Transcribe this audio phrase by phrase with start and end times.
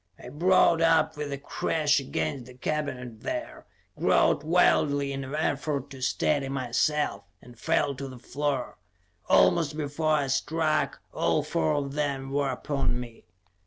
[0.17, 5.91] I brought up with a crash against the cabinet there, groped wildly in an effort
[5.91, 8.79] to steady myself, and fell to the floor.
[9.29, 13.25] Almost before I struck, all four of them were upon me.